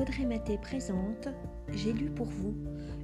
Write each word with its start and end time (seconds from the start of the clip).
Audrey 0.00 0.24
Maté 0.24 0.56
présente 0.56 1.28
J'ai 1.68 1.92
lu 1.92 2.10
pour 2.10 2.24
vous, 2.24 2.56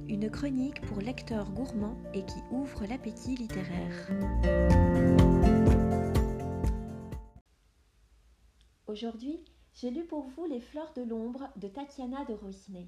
une 0.07 0.31
chronique 0.31 0.81
pour 0.81 0.99
lecteurs 0.99 1.51
gourmands 1.51 2.01
et 2.15 2.25
qui 2.25 2.39
ouvre 2.49 2.87
l'appétit 2.87 3.35
littéraire. 3.35 4.09
Aujourd'hui, 8.87 9.45
j'ai 9.75 9.91
lu 9.91 10.05
pour 10.05 10.25
vous 10.25 10.47
Les 10.47 10.59
fleurs 10.59 10.91
de 10.95 11.03
l'ombre 11.03 11.47
de 11.57 11.67
Tatiana 11.67 12.25
de 12.25 12.33
Rosnay. 12.33 12.87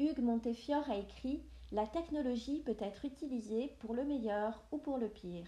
Hugues 0.00 0.18
Montefiore 0.18 0.90
a 0.90 0.96
écrit 0.96 1.44
La 1.70 1.86
technologie 1.86 2.64
peut 2.66 2.76
être 2.80 3.04
utilisée 3.04 3.76
pour 3.78 3.94
le 3.94 4.04
meilleur 4.04 4.64
ou 4.72 4.78
pour 4.78 4.98
le 4.98 5.08
pire. 5.08 5.46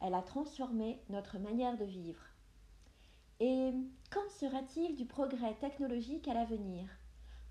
Elle 0.00 0.14
a 0.14 0.22
transformé 0.22 1.00
notre 1.08 1.38
manière 1.38 1.78
de 1.78 1.84
vivre. 1.84 2.33
Et 3.40 3.72
qu'en 4.10 4.28
sera-t-il 4.38 4.94
du 4.94 5.06
progrès 5.06 5.54
technologique 5.54 6.28
à 6.28 6.34
l'avenir? 6.34 6.88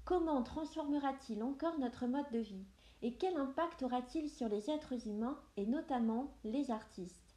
Comment 0.05 0.41
transformera-t-il 0.41 1.43
encore 1.43 1.77
notre 1.79 2.07
mode 2.07 2.29
de 2.31 2.39
vie? 2.39 2.65
Et 3.01 3.13
quel 3.15 3.35
impact 3.35 3.83
aura-t-il 3.83 4.29
sur 4.29 4.47
les 4.47 4.69
êtres 4.69 5.07
humains 5.07 5.37
et 5.57 5.65
notamment 5.65 6.31
les 6.45 6.71
artistes? 6.71 7.35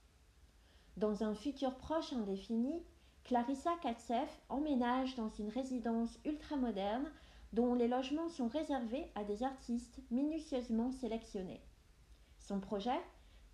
Dans 0.97 1.25
un 1.25 1.35
futur 1.35 1.75
proche 1.75 2.13
indéfini, 2.13 2.83
Clarissa 3.25 3.73
Katsef 3.83 4.41
emménage 4.49 5.17
dans 5.17 5.29
une 5.29 5.49
résidence 5.49 6.17
ultramoderne 6.25 7.11
dont 7.53 7.75
les 7.75 7.89
logements 7.89 8.29
sont 8.29 8.47
réservés 8.47 9.11
à 9.17 9.25
des 9.25 9.43
artistes 9.43 10.01
minutieusement 10.11 10.93
sélectionnés. 10.93 11.61
Son 12.39 12.61
projet? 12.61 13.01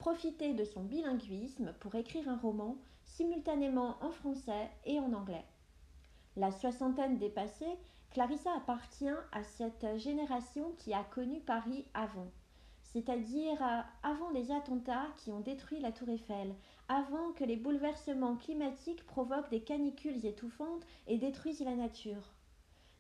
Profiter 0.02 0.52
de 0.52 0.64
son 0.64 0.82
bilinguisme 0.82 1.74
pour 1.78 1.94
écrire 1.94 2.28
un 2.28 2.36
roman 2.36 2.76
simultanément 3.04 3.98
en 4.00 4.10
français 4.10 4.68
et 4.84 4.98
en 4.98 5.12
anglais. 5.12 5.44
La 6.34 6.50
soixantaine 6.50 7.18
dépassée, 7.18 7.78
Clarissa 8.10 8.50
appartient 8.56 9.14
à 9.30 9.44
cette 9.44 9.86
génération 9.98 10.72
qui 10.78 10.92
a 10.92 11.04
connu 11.04 11.38
Paris 11.38 11.84
avant, 11.94 12.32
c'est-à-dire 12.82 13.62
euh, 13.62 13.80
avant 14.02 14.30
les 14.30 14.50
attentats 14.50 15.06
qui 15.18 15.30
ont 15.30 15.38
détruit 15.38 15.78
la 15.78 15.92
tour 15.92 16.08
Eiffel, 16.08 16.52
avant 16.88 17.30
que 17.34 17.44
les 17.44 17.56
bouleversements 17.56 18.34
climatiques 18.34 19.06
provoquent 19.06 19.50
des 19.52 19.62
canicules 19.62 20.26
étouffantes 20.26 20.84
et 21.06 21.16
détruisent 21.16 21.62
la 21.62 21.76
nature. 21.76 22.34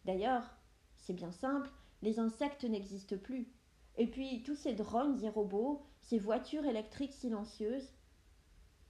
D'ailleurs, 0.04 0.54
c'est 0.98 1.14
bien 1.14 1.32
simple, 1.32 1.68
les 2.00 2.20
insectes 2.20 2.62
n'existent 2.62 3.18
plus. 3.18 3.48
Et 3.96 4.06
puis 4.06 4.44
tous 4.44 4.54
ces 4.54 4.74
drones 4.74 5.20
et 5.24 5.28
robots, 5.28 5.84
ces 6.02 6.18
voitures 6.18 6.64
électriques 6.64 7.14
silencieuses, 7.14 7.92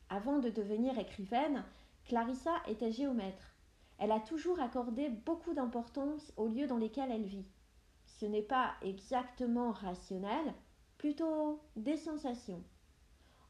avant 0.08 0.38
de 0.38 0.50
devenir 0.50 0.98
écrivaine, 0.98 1.64
Clarissa 2.04 2.54
était 2.68 2.92
géomètre. 2.92 3.54
Elle 3.98 4.12
a 4.12 4.20
toujours 4.20 4.60
accordé 4.60 5.08
beaucoup 5.08 5.54
d'importance 5.54 6.32
aux 6.36 6.48
lieux 6.48 6.66
dans 6.66 6.76
lesquels 6.76 7.10
elle 7.10 7.24
vit. 7.24 7.48
Ce 8.06 8.26
n'est 8.26 8.42
pas 8.42 8.74
exactement 8.82 9.70
rationnel, 9.70 10.54
plutôt 10.98 11.62
des 11.76 11.96
sensations. 11.96 12.62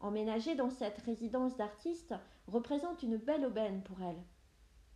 Emménager 0.01 0.55
dans 0.55 0.71
cette 0.71 0.99
résidence 0.99 1.57
d'artiste 1.57 2.15
représente 2.47 3.03
une 3.03 3.17
belle 3.17 3.47
aubaine 3.47 3.83
pour 3.83 4.03
elle. 4.03 4.23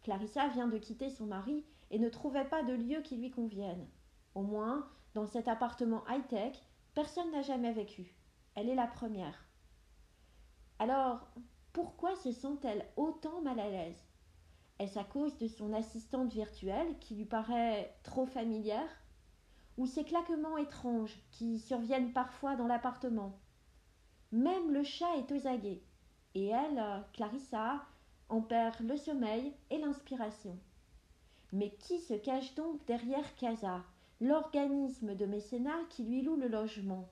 Clarissa 0.03 0.49
vient 0.49 0.69
de 0.69 0.79
quitter 0.79 1.11
son 1.11 1.27
mari 1.27 1.65
et 1.91 1.99
ne 1.99 2.09
trouvait 2.09 2.49
pas 2.49 2.63
de 2.63 2.75
lieu 2.75 3.01
qui 3.03 3.17
lui 3.17 3.31
convienne. 3.31 3.87
Au 4.35 4.43
moins, 4.43 4.89
dans 5.15 5.27
cet 5.27 5.49
appartement 5.49 6.05
high-tech, 6.09 6.61
personne 6.95 7.31
n'a 7.31 7.43
jamais 7.43 7.73
vécu. 7.73 8.16
Elle 8.57 8.71
est 8.71 8.75
la 8.75 8.87
première. 8.87 9.47
Alors, 10.79 11.29
pourquoi 11.75 12.17
se 12.17 12.33
sent-elle 12.33 12.87
autant 12.97 13.43
mal 13.43 13.61
à 13.61 13.69
l'aise? 13.69 14.03
Est-ce 14.79 14.99
à 14.99 15.05
cause 15.05 15.37
de 15.37 15.47
son 15.47 15.75
assistante 15.75 16.33
virtuelle 16.33 16.99
qui 16.99 17.15
lui 17.15 17.27
paraît 17.27 17.95
trop 18.03 18.25
familière? 18.25 18.89
Ou 19.77 19.87
ces 19.87 20.05
claquements 20.05 20.57
étranges 20.57 21.15
qui 21.33 21.59
surviennent 21.59 22.15
parfois 22.15 22.57
dans 22.57 22.67
l'appartement? 22.67 23.39
Même 24.33 24.73
le 24.73 24.83
chat 24.85 25.17
est 25.19 25.33
aux 25.33 25.47
aguets. 25.47 25.83
Et 26.35 26.47
elle, 26.47 26.83
Clarissa, 27.13 27.83
en 28.31 28.41
perd 28.41 28.81
le 28.81 28.97
sommeil 28.97 29.53
et 29.69 29.77
l'inspiration. 29.77 30.59
Mais 31.53 31.71
qui 31.79 32.01
se 32.01 32.15
cache 32.15 32.55
donc 32.55 32.83
derrière 32.87 33.37
Casa, 33.37 33.85
l'organisme 34.23 35.15
de 35.15 35.27
mécénat 35.27 35.85
qui 35.91 36.05
lui 36.05 36.23
loue 36.23 36.37
le 36.37 36.49
logement? 36.49 37.07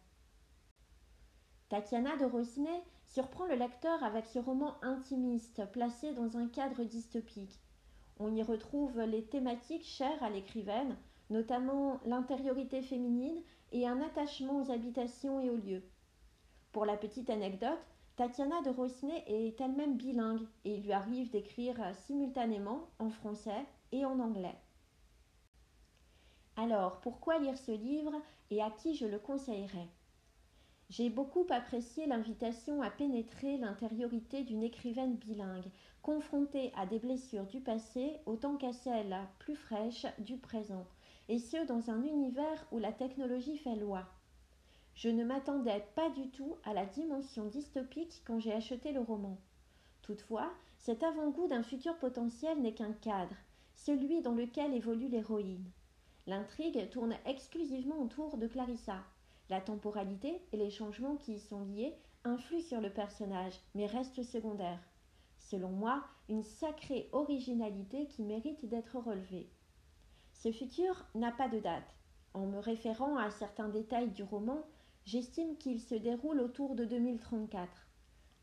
Tatiana 1.68 2.16
de 2.16 2.24
Rosnay 2.26 2.82
surprend 3.06 3.46
le 3.46 3.54
lecteur 3.54 4.02
avec 4.04 4.26
ce 4.26 4.38
roman 4.38 4.74
intimiste 4.82 5.64
placé 5.72 6.12
dans 6.12 6.36
un 6.36 6.46
cadre 6.46 6.84
dystopique. 6.84 7.58
On 8.18 8.34
y 8.34 8.42
retrouve 8.42 9.00
les 9.00 9.24
thématiques 9.24 9.84
chères 9.84 10.22
à 10.22 10.30
l'écrivaine, 10.30 10.96
notamment 11.30 12.00
l'intériorité 12.04 12.82
féminine 12.82 13.42
et 13.72 13.86
un 13.88 14.00
attachement 14.00 14.60
aux 14.60 14.70
habitations 14.70 15.40
et 15.40 15.50
aux 15.50 15.56
lieux. 15.56 15.82
Pour 16.72 16.84
la 16.84 16.96
petite 16.96 17.30
anecdote, 17.30 17.80
Tatiana 18.16 18.60
de 18.62 18.70
Rosnay 18.70 19.24
est 19.26 19.60
elle-même 19.60 19.96
bilingue 19.96 20.46
et 20.64 20.76
il 20.76 20.82
lui 20.82 20.92
arrive 20.92 21.30
d'écrire 21.30 21.80
simultanément 22.06 22.88
en 22.98 23.10
français 23.10 23.64
et 23.90 24.04
en 24.04 24.20
anglais. 24.20 24.54
Alors, 26.56 27.00
pourquoi 27.00 27.38
lire 27.38 27.58
ce 27.58 27.72
livre 27.72 28.12
et 28.50 28.62
à 28.62 28.70
qui 28.70 28.94
je 28.94 29.06
le 29.06 29.18
conseillerais? 29.18 29.88
J'ai 30.96 31.10
beaucoup 31.10 31.44
apprécié 31.50 32.06
l'invitation 32.06 32.80
à 32.80 32.88
pénétrer 32.88 33.56
l'intériorité 33.56 34.44
d'une 34.44 34.62
écrivaine 34.62 35.16
bilingue, 35.16 35.68
confrontée 36.02 36.72
à 36.76 36.86
des 36.86 37.00
blessures 37.00 37.46
du 37.46 37.58
passé 37.60 38.12
autant 38.26 38.56
qu'à 38.56 38.72
celles 38.72 39.16
plus 39.40 39.56
fraîches 39.56 40.06
du 40.20 40.36
présent, 40.36 40.86
et 41.28 41.40
ce 41.40 41.66
dans 41.66 41.90
un 41.90 42.00
univers 42.04 42.64
où 42.70 42.78
la 42.78 42.92
technologie 42.92 43.58
fait 43.58 43.74
loi. 43.74 44.06
Je 44.94 45.08
ne 45.08 45.24
m'attendais 45.24 45.84
pas 45.96 46.10
du 46.10 46.28
tout 46.28 46.54
à 46.62 46.72
la 46.72 46.86
dimension 46.86 47.46
dystopique 47.46 48.22
quand 48.24 48.38
j'ai 48.38 48.52
acheté 48.52 48.92
le 48.92 49.00
roman. 49.00 49.36
Toutefois, 50.02 50.52
cet 50.78 51.02
avant-goût 51.02 51.48
d'un 51.48 51.64
futur 51.64 51.98
potentiel 51.98 52.60
n'est 52.60 52.74
qu'un 52.74 52.92
cadre, 52.92 53.34
celui 53.74 54.20
dans 54.22 54.34
lequel 54.34 54.72
évolue 54.72 55.08
l'héroïne. 55.08 55.68
L'intrigue 56.28 56.88
tourne 56.90 57.16
exclusivement 57.26 58.00
autour 58.00 58.38
de 58.38 58.46
Clarissa, 58.46 59.02
la 59.50 59.60
temporalité 59.60 60.40
et 60.52 60.56
les 60.56 60.70
changements 60.70 61.16
qui 61.16 61.34
y 61.34 61.40
sont 61.40 61.64
liés 61.64 61.94
influent 62.24 62.62
sur 62.62 62.80
le 62.80 62.90
personnage, 62.90 63.60
mais 63.74 63.86
restent 63.86 64.22
secondaires. 64.22 64.82
Selon 65.38 65.68
moi, 65.68 66.04
une 66.28 66.42
sacrée 66.42 67.08
originalité 67.12 68.06
qui 68.06 68.22
mérite 68.22 68.64
d'être 68.66 68.96
relevée. 68.98 69.50
Ce 70.32 70.50
futur 70.50 71.04
n'a 71.14 71.32
pas 71.32 71.48
de 71.48 71.60
date. 71.60 71.94
En 72.32 72.46
me 72.46 72.58
référant 72.58 73.16
à 73.16 73.30
certains 73.30 73.68
détails 73.68 74.10
du 74.10 74.22
roman, 74.22 74.64
j'estime 75.04 75.56
qu'il 75.56 75.80
se 75.80 75.94
déroule 75.94 76.40
autour 76.40 76.74
de 76.74 76.84
2034. 76.84 77.70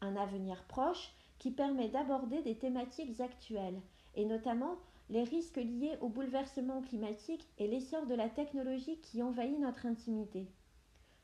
Un 0.01 0.16
avenir 0.16 0.63
proche 0.66 1.13
qui 1.40 1.51
permet 1.51 1.90
d'aborder 1.90 2.41
des 2.44 2.57
thématiques 2.57 3.19
actuelles, 3.19 3.81
et 4.16 4.25
notamment 4.25 4.78
les 5.09 5.23
risques 5.23 5.57
liés 5.57 5.97
au 6.01 6.07
bouleversement 6.07 6.81
climatique 6.81 7.47
et 7.57 7.67
l'essor 7.67 8.06
de 8.06 8.16
la 8.16 8.29
technologie 8.29 9.00
qui 9.01 9.22
envahit 9.22 9.59
notre 9.59 9.85
intimité. 9.85 10.47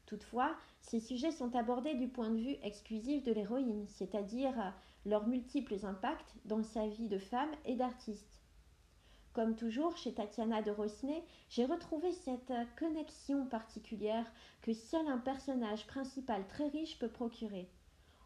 Toutefois, 0.07 0.55
ces 0.79 1.01
sujets 1.01 1.31
sont 1.31 1.53
abordés 1.53 1.93
du 1.93 2.07
point 2.07 2.29
de 2.29 2.37
vue 2.37 2.55
exclusif 2.63 3.23
de 3.23 3.33
l'héroïne, 3.33 3.85
c'est-à-dire 3.89 4.57
euh, 4.57 4.69
leurs 5.05 5.27
multiples 5.27 5.85
impacts 5.85 6.33
dans 6.45 6.63
sa 6.63 6.87
vie 6.87 7.09
de 7.09 7.19
femme 7.19 7.51
et 7.65 7.75
d'artiste. 7.75 8.41
Comme 9.33 9.57
toujours 9.57 9.97
chez 9.97 10.13
Tatiana 10.13 10.61
de 10.61 10.71
Rosnay, 10.71 11.23
j'ai 11.49 11.65
retrouvé 11.65 12.13
cette 12.13 12.51
euh, 12.51 12.63
connexion 12.79 13.45
particulière 13.47 14.25
que 14.61 14.73
seul 14.73 15.05
un 15.07 15.17
personnage 15.17 15.85
principal 15.87 16.47
très 16.47 16.69
riche 16.69 16.97
peut 16.99 17.11
procurer. 17.11 17.69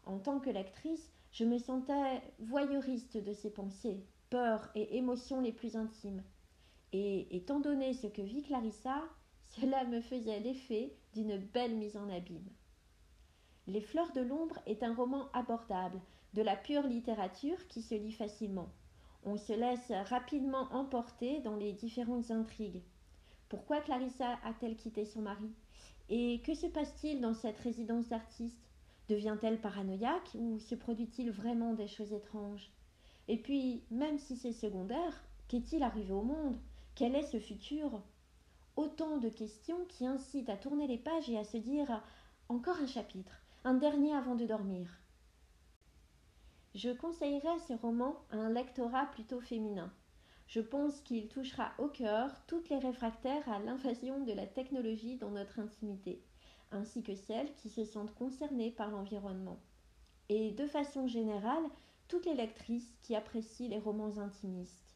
En 0.06 0.18
tant 0.18 0.38
que 0.38 0.50
lectrice, 0.50 1.10
je 1.32 1.44
me 1.44 1.58
sentais 1.58 2.22
voyeuriste 2.38 3.16
de 3.16 3.32
ses 3.32 3.50
pensées, 3.50 4.06
peurs 4.30 4.70
et 4.76 4.96
émotions 4.96 5.40
les 5.40 5.52
plus 5.52 5.74
intimes. 5.74 6.22
Et 6.92 7.34
étant 7.34 7.58
donné 7.58 7.92
ce 7.92 8.06
que 8.06 8.22
vit 8.22 8.44
Clarissa, 8.44 9.02
cela 9.48 9.82
me 9.84 10.00
faisait 10.00 10.38
l'effet 10.38 10.96
d'une 11.14 11.36
belle 11.36 11.76
mise 11.76 11.96
en 11.96 12.08
abîme. 12.08 12.50
Les 13.66 13.80
Fleurs 13.80 14.12
de 14.12 14.20
l'ombre 14.20 14.58
est 14.66 14.82
un 14.82 14.94
roman 14.94 15.30
abordable, 15.32 16.00
de 16.34 16.42
la 16.42 16.56
pure 16.56 16.86
littérature 16.86 17.68
qui 17.68 17.82
se 17.82 17.94
lit 17.94 18.12
facilement. 18.12 18.68
On 19.24 19.36
se 19.36 19.52
laisse 19.52 19.92
rapidement 20.08 20.72
emporter 20.72 21.40
dans 21.40 21.56
les 21.56 21.72
différentes 21.72 22.30
intrigues. 22.30 22.82
Pourquoi 23.48 23.80
Clarissa 23.80 24.38
a-t-elle 24.44 24.76
quitté 24.76 25.04
son 25.04 25.22
mari? 25.22 25.52
Et 26.08 26.40
que 26.44 26.54
se 26.54 26.66
passe-t-il 26.66 27.20
dans 27.20 27.34
cette 27.34 27.58
résidence 27.58 28.08
d'artiste? 28.08 28.68
Devient-elle 29.08 29.60
paranoïaque 29.60 30.30
ou 30.34 30.58
se 30.58 30.74
produit-il 30.74 31.30
vraiment 31.30 31.74
des 31.74 31.86
choses 31.86 32.12
étranges? 32.12 32.70
Et 33.28 33.36
puis, 33.36 33.84
même 33.90 34.18
si 34.18 34.36
c'est 34.36 34.52
secondaire, 34.52 35.22
qu'est-il 35.48 35.82
arrivé 35.82 36.12
au 36.12 36.22
monde? 36.22 36.56
Quel 36.94 37.14
est 37.14 37.22
ce 37.22 37.38
futur? 37.38 38.02
Autant 38.76 39.18
de 39.18 39.28
questions 39.28 39.84
qui 39.86 40.06
incitent 40.06 40.48
à 40.48 40.56
tourner 40.56 40.86
les 40.86 40.98
pages 40.98 41.28
et 41.28 41.38
à 41.38 41.44
se 41.44 41.58
dire 41.58 42.02
encore 42.48 42.78
un 42.78 42.86
chapitre, 42.86 43.42
un 43.64 43.74
dernier 43.74 44.14
avant 44.14 44.34
de 44.34 44.46
dormir. 44.46 44.88
Je 46.74 46.88
conseillerais 46.90 47.58
ce 47.68 47.74
roman 47.74 48.16
à 48.30 48.36
un 48.36 48.48
lectorat 48.50 49.06
plutôt 49.06 49.40
féminin. 49.40 49.92
Je 50.46 50.60
pense 50.60 51.00
qu'il 51.00 51.28
touchera 51.28 51.72
au 51.78 51.88
cœur 51.88 52.30
toutes 52.46 52.70
les 52.70 52.78
réfractaires 52.78 53.46
à 53.48 53.58
l'invasion 53.58 54.24
de 54.24 54.32
la 54.32 54.46
technologie 54.46 55.16
dans 55.16 55.30
notre 55.30 55.58
intimité, 55.58 56.22
ainsi 56.70 57.02
que 57.02 57.14
celles 57.14 57.54
qui 57.56 57.68
se 57.68 57.84
sentent 57.84 58.14
concernées 58.14 58.70
par 58.70 58.90
l'environnement. 58.90 59.60
Et 60.30 60.50
de 60.52 60.66
façon 60.66 61.06
générale, 61.06 61.64
toutes 62.08 62.24
les 62.24 62.34
lectrices 62.34 62.96
qui 63.02 63.14
apprécient 63.14 63.68
les 63.68 63.78
romans 63.78 64.18
intimistes. 64.18 64.91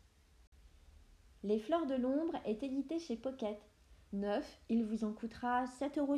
Les 1.45 1.59
Fleurs 1.59 1.87
de 1.87 1.95
l'ombre 1.95 2.37
est 2.45 2.63
édité 2.63 2.99
chez 2.99 3.17
Pocket. 3.17 3.61
Neuf, 4.13 4.61
il 4.69 4.85
vous 4.85 5.05
en 5.05 5.13
coûtera 5.13 5.65
7,60 5.65 5.99
euros. 6.01 6.17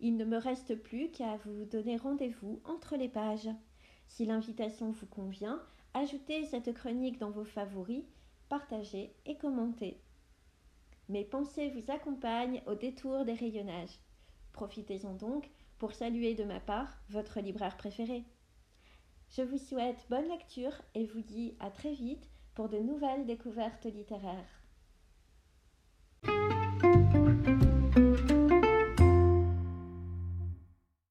Il 0.00 0.16
ne 0.16 0.24
me 0.24 0.36
reste 0.36 0.74
plus 0.74 1.10
qu'à 1.10 1.36
vous 1.44 1.64
donner 1.64 1.96
rendez-vous 1.96 2.60
entre 2.64 2.96
les 2.96 3.08
pages. 3.08 3.48
Si 4.08 4.26
l'invitation 4.26 4.90
vous 4.90 5.06
convient, 5.06 5.62
ajoutez 5.94 6.44
cette 6.44 6.74
chronique 6.74 7.18
dans 7.18 7.30
vos 7.30 7.44
favoris, 7.44 8.04
partagez 8.48 9.14
et 9.24 9.36
commentez. 9.36 10.00
Mes 11.08 11.24
pensées 11.24 11.70
vous 11.70 11.90
accompagnent 11.90 12.62
au 12.66 12.74
détour 12.74 13.24
des 13.24 13.34
rayonnages. 13.34 13.98
Profitez-en 14.52 15.14
donc 15.14 15.48
pour 15.78 15.92
saluer 15.92 16.34
de 16.34 16.44
ma 16.44 16.60
part 16.60 16.98
votre 17.10 17.40
libraire 17.40 17.76
préféré. 17.76 18.24
Je 19.30 19.42
vous 19.42 19.58
souhaite 19.58 20.06
bonne 20.10 20.28
lecture 20.28 20.80
et 20.94 21.06
vous 21.06 21.22
dis 21.22 21.56
à 21.60 21.70
très 21.70 21.92
vite 21.92 22.28
pour 22.54 22.68
de 22.68 22.78
nouvelles 22.78 23.26
découvertes 23.26 23.86
littéraires. 23.86 24.63